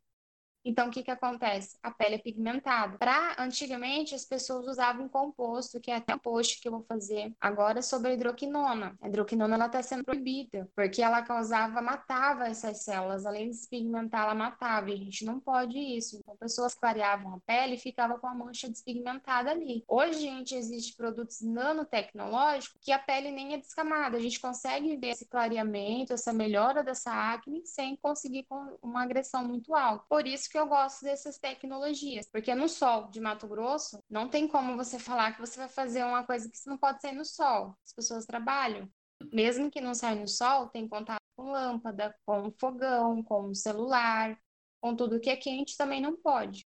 [0.66, 1.78] Então, o que, que acontece?
[1.84, 2.98] A pele é pigmentada.
[2.98, 6.84] Pra, antigamente, as pessoas usavam um composto, que é até um post que eu vou
[6.84, 8.98] fazer agora sobre a hidroquinona.
[9.00, 13.28] A hidroquinona está sendo proibida, porque ela causava, matava essas células.
[13.28, 14.90] Além de se pigmentar, ela matava.
[14.90, 16.18] E a gente não pode isso.
[16.18, 19.84] Então, pessoas clareavam a pele e ficavam com a mancha despigmentada ali.
[19.88, 24.18] Hoje, gente, existe produtos nanotecnológicos que a pele nem é descamada.
[24.18, 29.48] A gente consegue ver esse clareamento, essa melhora dessa acne, sem conseguir com uma agressão
[29.48, 30.04] muito alta.
[30.10, 34.30] Por isso que que eu gosto dessas tecnologias, porque no sol de Mato Grosso não
[34.30, 37.26] tem como você falar que você vai fazer uma coisa que não pode ser no
[37.26, 37.76] sol.
[37.86, 38.90] As pessoas trabalham.
[39.34, 44.40] Mesmo que não saia no sol, tem contato com lâmpada, com fogão, com celular,
[44.80, 46.66] com tudo que é quente também não pode.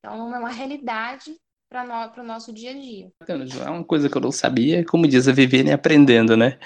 [0.00, 1.36] Então é uma realidade
[1.70, 3.12] para no, o nosso dia a dia.
[3.64, 6.58] É uma coisa que eu não sabia, como diz a Viviane, aprendendo, né?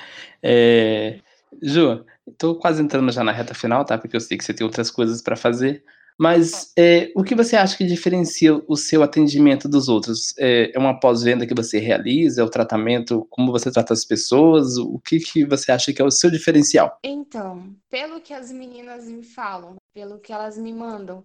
[0.42, 1.20] É,
[1.60, 3.98] Ju, estou quase entrando já na reta final, tá?
[3.98, 5.84] Porque eu sei que você tem outras coisas para fazer.
[6.22, 10.32] Mas é, o que você acha que diferencia o seu atendimento dos outros?
[10.38, 12.40] É, é uma pós-venda que você realiza?
[12.40, 13.26] É o tratamento?
[13.28, 14.78] Como você trata as pessoas?
[14.78, 16.96] O que, que você acha que é o seu diferencial?
[17.02, 21.24] Então, pelo que as meninas me falam, pelo que elas me mandam,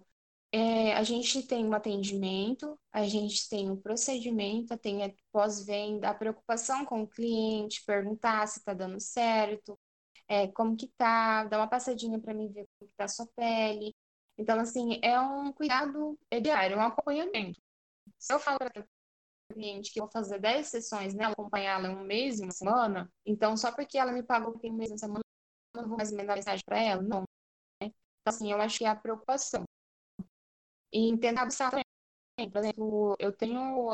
[0.50, 6.14] é, a gente tem um atendimento, a gente tem um procedimento, tem a pós-venda, a
[6.14, 9.78] preocupação com o cliente, perguntar se está dando certo,
[10.26, 13.28] é, como que tá, dar uma passadinha para mim ver como que tá a sua
[13.36, 13.94] pele.
[14.38, 17.60] Então, assim, é um cuidado diário, é um acompanhamento.
[18.18, 18.86] Se eu falo para
[19.52, 23.56] cliente que eu vou fazer 10 sessões nela, acompanhar ela um mês, uma semana, então
[23.56, 25.22] só porque ela me pagou tem um mês, uma semana,
[25.74, 27.02] eu não vou mais mandar mensagem para ela?
[27.02, 27.22] Não.
[27.82, 27.86] Né?
[27.86, 27.94] Então,
[28.26, 29.64] assim, eu acho que é a preocupação.
[30.92, 32.50] E tentar buscar também.
[32.50, 33.90] Por exemplo, eu tenho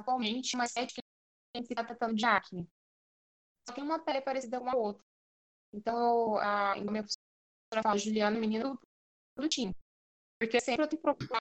[0.00, 2.68] atualmente uma sete que está tratando de acne.
[3.68, 5.02] Só tem uma pele parecida com a outra.
[5.72, 8.76] Então, a, minha professora fala, Juliana, menina
[9.34, 9.74] produtinho.
[10.38, 11.40] Porque sempre eu tenho que procurar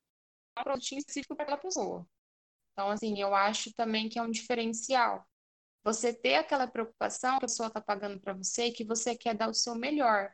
[0.60, 2.08] um produtinho específico para aquela pessoa.
[2.74, 5.26] Então, assim, eu acho também que é um diferencial.
[5.84, 9.36] Você ter aquela preocupação que a pessoa está pagando para você e que você quer
[9.36, 10.32] dar o seu melhor.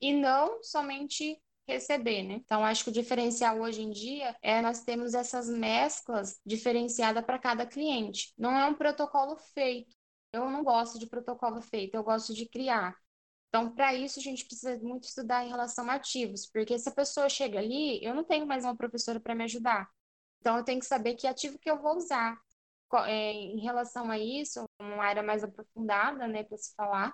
[0.00, 2.34] E não somente receber, né?
[2.34, 7.38] Então, acho que o diferencial hoje em dia é nós temos essas mesclas diferenciadas para
[7.38, 8.32] cada cliente.
[8.36, 9.94] Não é um protocolo feito.
[10.32, 12.96] Eu não gosto de protocolo feito, eu gosto de criar.
[13.54, 16.92] Então, para isso, a gente precisa muito estudar em relação a ativos, porque se a
[16.92, 19.88] pessoa chega ali, eu não tenho mais uma professora para me ajudar.
[20.40, 22.36] Então, eu tenho que saber que ativo que eu vou usar.
[23.06, 27.10] É, em relação a isso, uma área mais aprofundada, né, para se falar,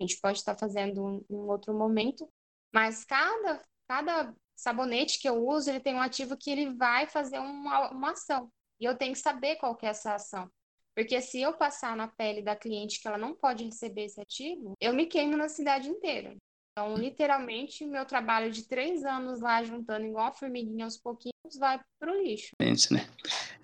[0.00, 2.28] a gente pode estar fazendo em um outro momento,
[2.72, 7.40] mas cada cada sabonete que eu uso, ele tem um ativo que ele vai fazer
[7.40, 8.48] uma, uma ação.
[8.78, 10.48] E eu tenho que saber qual que é essa ação.
[10.94, 14.74] Porque se eu passar na pele da cliente que ela não pode receber esse ativo,
[14.80, 16.34] eu me queimo na cidade inteira.
[16.72, 21.80] Então, literalmente, meu trabalho de três anos lá juntando igual a formiguinha aos pouquinhos vai
[21.98, 22.52] pro lixo.
[22.90, 23.06] Né?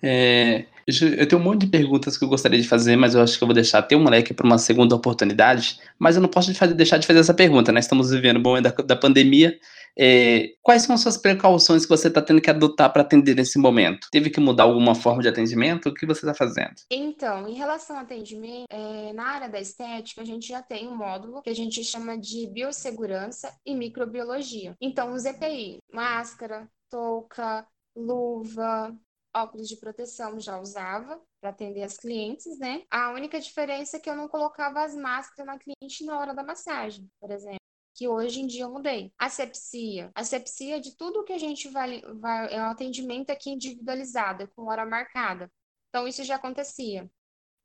[0.03, 3.37] É, eu tenho um monte de perguntas que eu gostaria de fazer, mas eu acho
[3.37, 5.79] que eu vou deixar ter um moleque para uma segunda oportunidade.
[5.97, 7.79] Mas eu não posso deixar de fazer essa pergunta, né?
[7.79, 9.57] Estamos vivendo o momento da, da pandemia
[9.97, 13.57] é, quais são as suas precauções que você está tendo que adotar para atender nesse
[13.57, 14.07] momento?
[14.11, 15.89] Teve que mudar alguma forma de atendimento?
[15.89, 16.75] O que você está fazendo?
[16.91, 20.95] Então, em relação ao atendimento, é, na área da estética, a gente já tem um
[20.95, 24.75] módulo que a gente chama de biossegurança e microbiologia.
[24.79, 28.95] Então, os EPI, máscara, touca, luva,
[29.35, 32.83] óculos de proteção já usava para atender as clientes, né?
[32.89, 36.43] A única diferença é que eu não colocava as máscaras na cliente na hora da
[36.43, 37.66] massagem, por exemplo
[37.97, 39.11] que hoje em dia eu mudei.
[39.17, 40.11] Asepsia.
[40.13, 44.67] Asepsia de tudo que a gente vai, vai é um atendimento aqui individualizado, é com
[44.67, 45.51] hora marcada.
[45.89, 47.09] Então, isso já acontecia.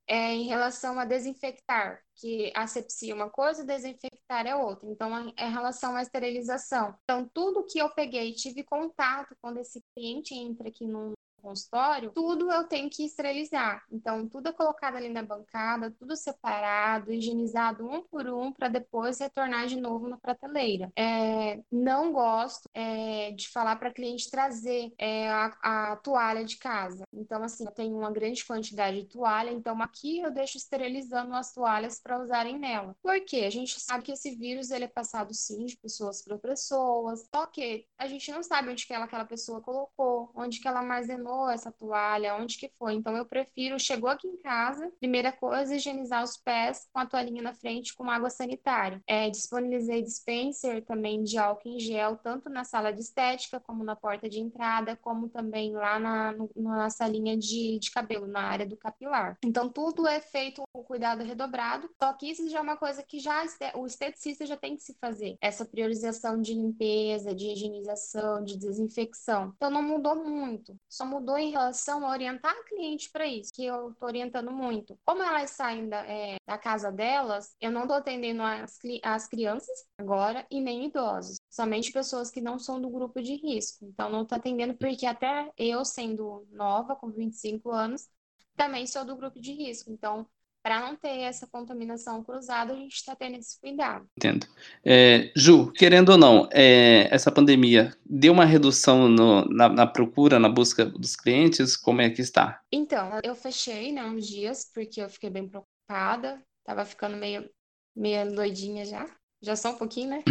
[0.06, 4.88] É, em relação a desinfectar, que asepsia é uma coisa, desinfectar é outra.
[4.88, 6.96] Então, é em relação à esterilização.
[7.04, 12.50] Então, tudo que eu peguei tive contato quando esse cliente entra aqui no, consultório, tudo
[12.50, 13.84] eu tenho que esterilizar.
[13.90, 19.18] Então, tudo é colocado ali na bancada, tudo separado, higienizado um por um, para depois
[19.18, 20.90] retornar de novo na prateleira.
[20.96, 27.04] É, não gosto é, de falar para cliente trazer é, a, a, toalha de casa.
[27.12, 31.52] Então, assim, eu tenho uma grande quantidade de toalha, então aqui eu deixo esterilizando as
[31.52, 32.96] toalhas para usarem nela.
[33.02, 33.44] Por quê?
[33.46, 37.46] A gente sabe que esse vírus ele é passado sim de pessoas para pessoas, só
[37.46, 41.31] que a gente não sabe onde que ela, aquela pessoa colocou, onde que ela armazenou
[41.50, 42.94] essa toalha, onde que foi.
[42.94, 47.42] Então eu prefiro, chegou aqui em casa, primeira coisa, higienizar os pés com a toalhinha
[47.42, 49.02] na frente com água sanitária.
[49.06, 53.96] É, disponibilizei dispenser também de álcool em gel, tanto na sala de estética, como na
[53.96, 58.76] porta de entrada, como também lá na, na salinha de, de cabelo, na área do
[58.76, 59.38] capilar.
[59.44, 63.18] Então tudo é feito com cuidado redobrado, só que isso já é uma coisa que
[63.18, 63.42] já
[63.74, 65.36] o esteticista já tem que se fazer.
[65.40, 69.52] Essa priorização de limpeza, de higienização, de desinfecção.
[69.56, 73.52] Então não mudou muito, só mudou mudou em relação a orientar a cliente para isso,
[73.54, 74.98] que eu estou orientando muito.
[75.04, 79.86] Como elas saem da, é, da casa delas, eu não estou atendendo as, as crianças
[79.96, 83.84] agora e nem idosos, somente pessoas que não são do grupo de risco.
[83.84, 88.08] Então, não estou atendendo porque até eu, sendo nova, com 25 anos,
[88.56, 89.92] também sou do grupo de risco.
[89.92, 90.26] Então,
[90.62, 94.06] para não ter essa contaminação cruzada, a gente está tendo esse cuidado.
[94.16, 94.46] Entendo.
[94.84, 100.38] É, Ju, querendo ou não, é, essa pandemia deu uma redução no, na, na, procura,
[100.38, 101.76] na busca dos clientes?
[101.76, 102.60] Como é que está?
[102.70, 107.48] Então, eu fechei né, uns dias, porque eu fiquei bem preocupada, estava ficando meio,
[107.94, 109.06] meio doidinha já.
[109.42, 110.22] Já só um pouquinho, né?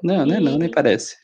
[0.00, 0.38] Não, né?
[0.38, 1.16] Não, nem parece.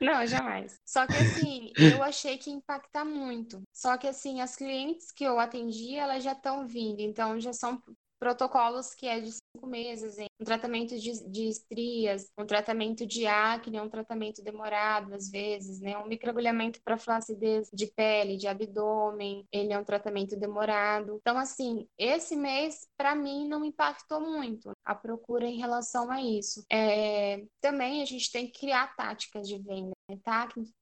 [0.00, 0.78] Não, jamais.
[0.84, 3.62] Só que assim, eu achei que ia impactar muito.
[3.72, 7.80] Só que assim, as clientes que eu atendi, elas já estão vindo, então já são
[8.18, 10.26] protocolos que é de cinco meses, hein?
[10.40, 15.96] um tratamento de, de estrias, um tratamento de acne, um tratamento demorado às vezes, né?
[15.98, 21.16] Um microagulhamento para flacidez de pele, de abdômen, ele é um tratamento demorado.
[21.20, 26.64] Então, assim, esse mês, para mim, não impactou muito a procura em relação a isso.
[26.70, 30.18] É, também a gente tem que criar táticas de venda né?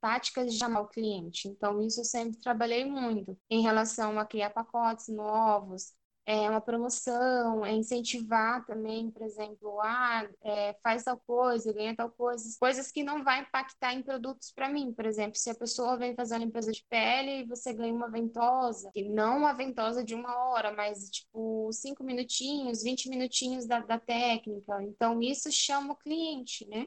[0.00, 1.48] táticas de chamar o cliente.
[1.48, 5.92] Então, isso eu sempre trabalhei muito em relação a criar pacotes novos,
[6.26, 12.10] é uma promoção, é incentivar também, por exemplo, ah, é, faz tal coisa, ganha tal
[12.10, 14.92] coisa, coisas que não vai impactar em produtos para mim.
[14.92, 18.10] Por exemplo, se a pessoa vem fazer uma limpeza de pele e você ganha uma
[18.10, 23.80] ventosa, e não uma ventosa de uma hora, mas tipo cinco minutinhos, 20 minutinhos da,
[23.80, 24.82] da técnica.
[24.82, 26.87] Então, isso chama o cliente, né?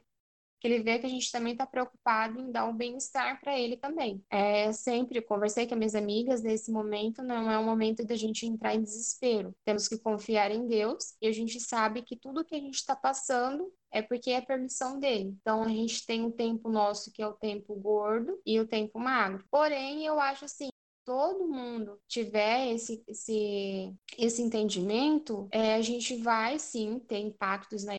[0.59, 3.77] Que ele vê que a gente também está preocupado em dar um bem-estar para ele
[3.77, 4.23] também.
[4.29, 8.45] É, sempre conversei com minhas amigas nesse momento, não é um momento de a gente
[8.45, 9.55] entrar em desespero.
[9.63, 12.95] Temos que confiar em Deus e a gente sabe que tudo que a gente está
[12.95, 15.35] passando é porque é permissão dele.
[15.41, 18.99] Então a gente tem o tempo nosso que é o tempo gordo e o tempo
[18.99, 19.43] magro.
[19.49, 20.69] Porém, eu acho assim,
[21.05, 27.95] todo mundo tiver esse, esse, esse entendimento, é, a gente vai sim ter impactos na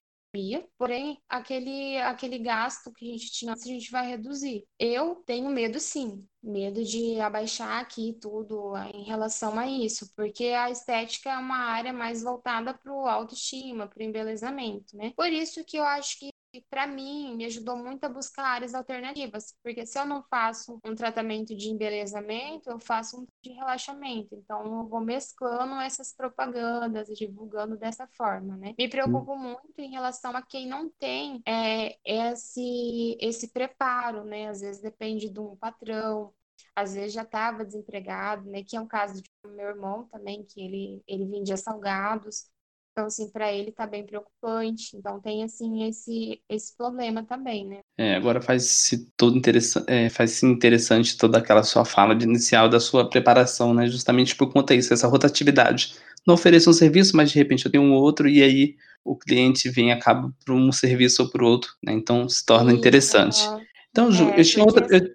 [0.77, 4.65] porém aquele aquele gasto que a gente tinha a gente vai reduzir.
[4.79, 10.71] Eu tenho medo sim, medo de abaixar aqui tudo em relação a isso, porque a
[10.71, 15.13] estética é uma área mais voltada para o autoestima, para o embelezamento, né?
[15.17, 16.31] Por isso que eu acho que
[16.71, 20.95] para mim, me ajudou muito a buscar áreas alternativas, porque se eu não faço um
[20.95, 24.35] tratamento de embelezamento, eu faço um de relaxamento.
[24.35, 28.75] Então, eu vou mesclando essas propagandas e divulgando dessa forma, né?
[28.79, 34.49] Me preocupo muito em relação a quem não tem é, esse, esse preparo, né?
[34.49, 36.33] Às vezes depende de um patrão,
[36.75, 38.63] às vezes já estava desempregado, né?
[38.63, 42.51] Que é um caso de meu irmão também, que ele, ele vendia salgados.
[42.99, 44.97] Então, assim, para ele tá bem preocupante.
[44.97, 47.79] Então, tem, assim, esse, esse problema também, né?
[47.97, 52.81] É, agora faz-se todo interessante, é, faz interessante toda aquela sua fala de inicial da
[52.81, 53.87] sua preparação, né?
[53.87, 55.95] Justamente por conta disso, essa rotatividade.
[56.27, 59.71] Não ofereço um serviço, mas de repente eu tenho um outro, e aí o cliente
[59.71, 61.93] vem e acaba por um serviço ou por outro, né?
[61.93, 63.39] Então, se torna Sim, interessante.
[63.91, 64.85] Então, Ju, é, eu tinha outra...
[64.91, 65.09] Eu...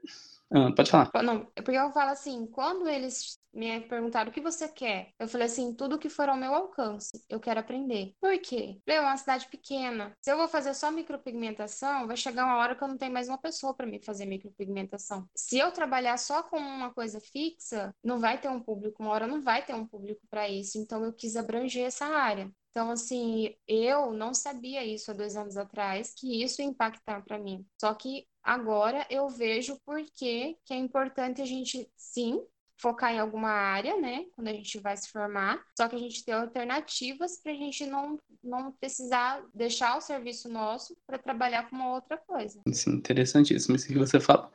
[0.56, 1.10] Ah, pode falar.
[1.24, 5.28] Não, é porque eu falo assim, quando eles me perguntaram o que você quer, eu
[5.28, 8.14] falei assim, tudo que for ao meu alcance, eu quero aprender.
[8.22, 8.80] Por quê?
[8.86, 10.16] É uma cidade pequena.
[10.22, 13.28] Se eu vou fazer só micropigmentação, vai chegar uma hora que eu não tenho mais
[13.28, 15.28] uma pessoa para me fazer micropigmentação.
[15.36, 19.26] Se eu trabalhar só com uma coisa fixa, não vai ter um público, uma hora
[19.26, 20.78] não vai ter um público para isso.
[20.78, 22.52] Então eu quis abranger essa área.
[22.70, 27.38] Então, assim, eu não sabia isso há dois anos atrás, que isso ia impactar para
[27.38, 27.64] mim.
[27.80, 32.42] Só que agora eu vejo por que é importante a gente, sim,
[32.78, 34.26] focar em alguma área, né?
[34.36, 37.86] Quando a gente vai se formar, só que a gente tem alternativas para a gente
[37.86, 42.60] não, não precisar deixar o serviço nosso para trabalhar com uma outra coisa.
[42.74, 44.52] Sim, interessantíssimo isso que você fala.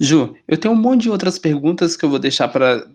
[0.00, 2.88] Ju, eu tenho um monte de outras perguntas que eu vou deixar para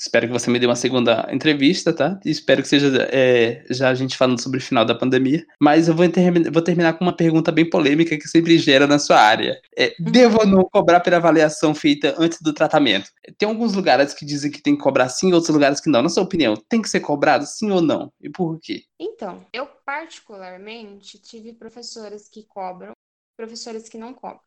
[0.00, 2.18] Espero que você me dê uma segunda entrevista, tá?
[2.24, 5.44] Espero que seja é, já a gente falando sobre o final da pandemia.
[5.60, 8.98] Mas eu vou, ter, vou terminar com uma pergunta bem polêmica que sempre gera na
[8.98, 9.60] sua área.
[9.76, 13.10] É, devo ou não cobrar pela avaliação feita antes do tratamento?
[13.36, 16.02] Tem alguns lugares que dizem que tem que cobrar sim, outros lugares que não.
[16.02, 18.12] Na sua opinião, tem que ser cobrado sim ou não?
[18.20, 18.84] E por quê?
[18.98, 22.92] Então, eu particularmente tive professores que cobram,
[23.36, 24.40] professores que não cobram.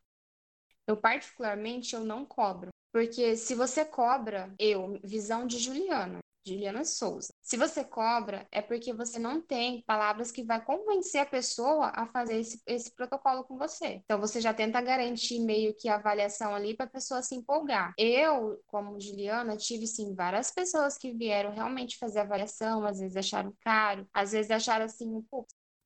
[0.86, 2.71] Eu particularmente eu não cobro.
[2.92, 7.32] Porque se você cobra, eu, visão de Juliana, Juliana Souza.
[7.40, 12.06] Se você cobra, é porque você não tem palavras que vai convencer a pessoa a
[12.06, 14.02] fazer esse, esse protocolo com você.
[14.04, 17.94] Então você já tenta garantir meio que a avaliação ali para a pessoa se empolgar.
[17.96, 23.54] Eu, como Juliana, tive sim várias pessoas que vieram realmente fazer avaliação, às vezes acharam
[23.60, 25.24] caro, às vezes acharam assim,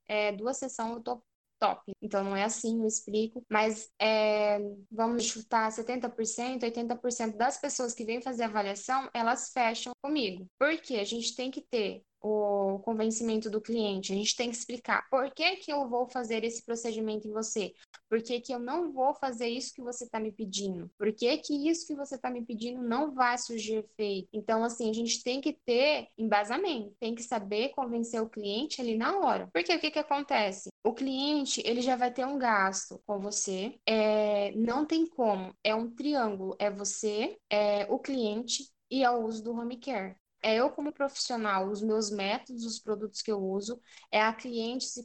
[0.09, 1.23] é, duas sessões eu tô
[1.59, 1.92] top.
[2.01, 3.45] Então não é assim, eu explico.
[3.51, 4.59] Mas é,
[4.90, 10.47] vamos chutar 70%, 80% das pessoas que vêm fazer avaliação, elas fecham comigo.
[10.59, 14.12] Porque a gente tem que ter o convencimento do cliente.
[14.12, 17.72] A gente tem que explicar por que, que eu vou fazer esse procedimento em você,
[18.09, 21.37] por que, que eu não vou fazer isso que você está me pedindo, por que,
[21.39, 24.29] que isso que você está me pedindo não vai surgir efeito.
[24.33, 28.97] Então, assim, a gente tem que ter embasamento, tem que saber convencer o cliente ali
[28.97, 29.49] na hora.
[29.53, 30.68] Porque o que, que acontece?
[30.85, 35.74] O cliente, ele já vai ter um gasto com você, é, não tem como, é
[35.74, 40.16] um triângulo, é você, é o cliente e é o uso do home care
[40.47, 43.80] é eu como profissional, os meus métodos, os produtos que eu uso,
[44.12, 45.05] é a cliente se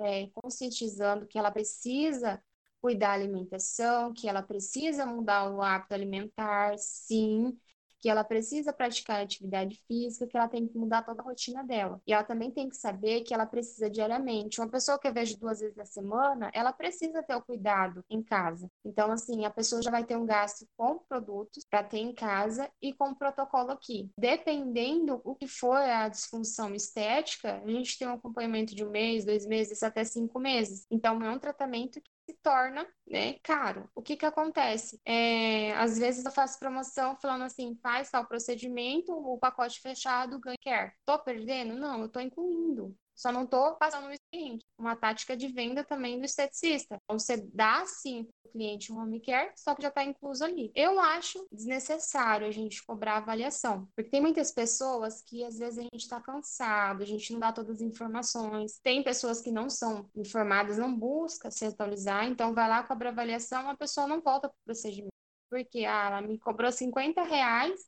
[0.00, 2.42] é, conscientizando que ela precisa
[2.82, 7.58] cuidar da alimentação, que ela precisa mudar o hábito alimentar, sim,
[8.04, 12.02] que ela precisa praticar atividade física, que ela tem que mudar toda a rotina dela.
[12.06, 14.60] E ela também tem que saber que ela precisa diariamente.
[14.60, 18.22] Uma pessoa que eu vejo duas vezes na semana, ela precisa ter o cuidado em
[18.22, 18.70] casa.
[18.84, 22.70] Então, assim, a pessoa já vai ter um gasto com produtos para ter em casa
[22.82, 24.10] e com o protocolo aqui.
[24.18, 29.24] Dependendo o que for a disfunção estética, a gente tem um acompanhamento de um mês,
[29.24, 30.84] dois meses, até cinco meses.
[30.90, 33.90] Então, é um tratamento se torna né, caro.
[33.94, 35.00] O que que acontece?
[35.04, 40.56] É, às vezes eu faço promoção falando assim, faz tal procedimento, o pacote fechado ganha
[40.60, 40.94] quer.
[41.04, 41.74] Tô perdendo?
[41.76, 42.96] Não, eu tô incluindo.
[43.14, 44.64] Só não estou passando o cliente.
[44.78, 46.98] Uma tática de venda também do esteticista.
[47.04, 50.44] Então, você dá sim para o cliente um home care, só que já está incluso
[50.44, 50.72] ali.
[50.74, 55.82] Eu acho desnecessário a gente cobrar avaliação, porque tem muitas pessoas que às vezes a
[55.82, 58.78] gente está cansado, a gente não dá todas as informações.
[58.82, 63.68] Tem pessoas que não são informadas, não busca se atualizar, então vai lá, cobra avaliação,
[63.68, 65.14] a pessoa não volta para o procedimento.
[65.50, 67.80] Porque ah, ela me cobrou 50 reais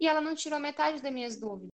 [0.00, 1.70] e ela não tirou metade das minhas dúvidas.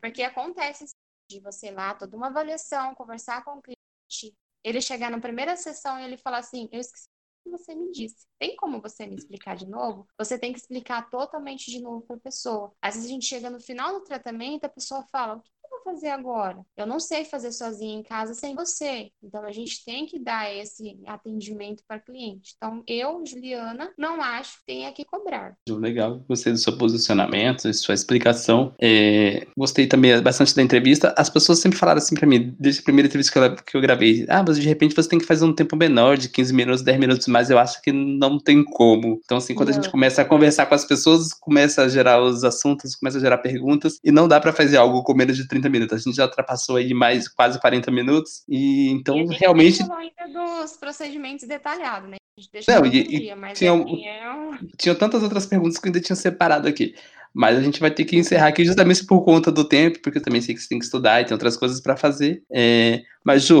[0.00, 0.84] Porque acontece
[1.32, 5.56] de você ir lá, toda uma avaliação, conversar com o cliente, ele chegar na primeira
[5.56, 7.08] sessão e ele falar assim, eu esqueci
[7.40, 8.26] o que você me disse.
[8.38, 10.06] Tem como você me explicar de novo?
[10.18, 12.72] Você tem que explicar totalmente de novo para a pessoa.
[12.80, 15.50] Às vezes a gente chega no final do tratamento, a pessoa fala, o que
[15.82, 16.58] fazer agora?
[16.76, 19.10] Eu não sei fazer sozinha em casa sem você.
[19.22, 22.54] Então a gente tem que dar esse atendimento para cliente.
[22.56, 25.54] Então eu, Juliana, não acho que tenha que cobrar.
[25.68, 28.74] Legal, gostei do seu posicionamento, da sua explicação.
[28.80, 31.14] É, gostei também bastante da entrevista.
[31.16, 33.80] As pessoas sempre falaram assim para mim, desde a primeira entrevista que eu, que eu
[33.80, 36.82] gravei, ah, mas de repente você tem que fazer um tempo menor, de 15 minutos,
[36.82, 37.50] 10 minutos mais.
[37.50, 39.20] Eu acho que não tem como.
[39.24, 39.78] Então, assim, quando não.
[39.78, 43.20] a gente começa a conversar com as pessoas, começa a gerar os assuntos, começa a
[43.20, 45.94] gerar perguntas, e não dá para fazer algo com menos de 30 minutos.
[45.94, 48.44] A gente já ultrapassou aí mais quase 40 minutos.
[48.48, 49.82] E então e realmente.
[49.82, 52.16] Não ainda dos procedimentos detalhados, né?
[52.36, 54.58] A gente deixa não, e, dia, mas tinha, é...
[54.78, 56.94] tinha tantas outras perguntas que eu ainda tinha separado aqui.
[57.34, 60.22] Mas a gente vai ter que encerrar aqui justamente por conta do tempo, porque eu
[60.22, 62.42] também sei que você tem que estudar e tem outras coisas para fazer.
[62.50, 63.60] É, mas, Ju,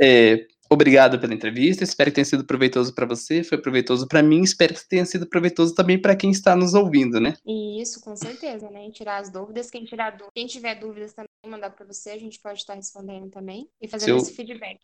[0.00, 4.40] é, Obrigado pela entrevista, espero que tenha sido proveitoso para você, foi proveitoso para mim,
[4.40, 7.34] espero que tenha sido proveitoso também para quem está nos ouvindo, né?
[7.46, 8.90] Isso, com certeza, né?
[8.90, 12.38] Tirar as dúvidas, quem tirar dúvidas, quem tiver dúvidas também mandar para você, a gente
[12.40, 14.16] pode estar respondendo também e fazendo seu...
[14.16, 14.78] esse feedback.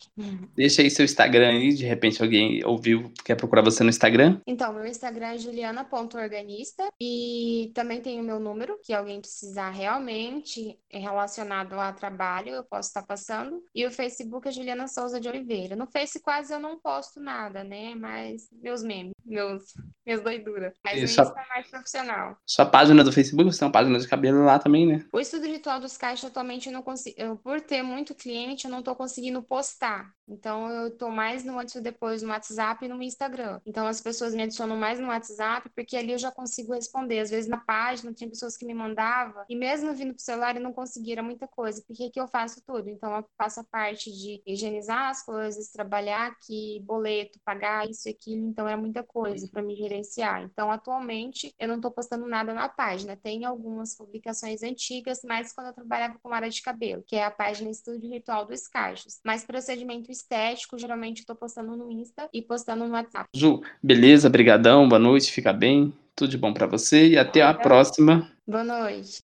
[0.56, 4.40] Deixa aí seu Instagram aí, de repente alguém ouviu, quer procurar você no Instagram?
[4.46, 10.76] Então, meu Instagram é juliana.organista e também tem o meu número, que alguém precisar realmente
[10.90, 13.62] relacionado a trabalho, eu posso estar passando.
[13.72, 15.76] E o Facebook é Juliana Souza de Oliveira.
[15.78, 17.94] No Face quase eu não posto nada, né?
[17.94, 19.62] Mas meus memes, meus,
[20.04, 20.74] minhas doiduras.
[20.84, 22.36] Mas o Insta é mais profissional.
[22.44, 25.06] Sua página do Facebook, você tem uma página de cabelo lá também, né?
[25.12, 27.36] O estudo ritual dos caixas atualmente eu não consigo.
[27.36, 30.12] Por ter muito cliente, eu não tô conseguindo postar.
[30.28, 33.60] Então eu tô mais no antes e depois no WhatsApp e no Instagram.
[33.66, 37.20] Então as pessoas me adicionam mais no WhatsApp, porque ali eu já consigo responder.
[37.20, 40.62] Às vezes na página tinha pessoas que me mandavam, e mesmo vindo pro celular eu
[40.62, 41.82] não conseguia muita coisa.
[41.86, 42.88] Porque aqui eu faço tudo.
[42.88, 48.12] Então eu faço a parte de higienizar as coisas, trabalhar aqui, boleto, pagar isso e
[48.12, 48.48] aquilo.
[48.48, 50.42] Então era muita coisa para me gerenciar.
[50.42, 53.16] Então atualmente eu não tô postando nada na página.
[53.16, 57.30] Tem algumas publicações antigas, mas quando eu trabalhava com área de cabelo, que é a
[57.30, 59.20] página Estúdio Ritual dos Cachos.
[59.24, 63.28] Mas procedimento estético, geralmente estou postando no Insta e postando no WhatsApp.
[63.34, 65.92] Ju, beleza, brigadão, boa noite, fica bem.
[66.14, 68.30] Tudo de bom para você e até a próxima.
[68.46, 69.27] Boa noite.